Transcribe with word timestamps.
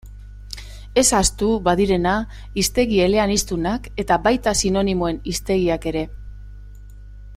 Ez 1.01 1.03
ahaztu 1.17 1.49
badirena 1.67 2.13
hiztegi 2.61 3.01
eleaniztunak 3.09 3.85
eta 4.05 4.19
baita 4.29 4.55
sinonimoen 4.63 5.21
hiztegiak 5.33 5.87
ere. 5.93 6.03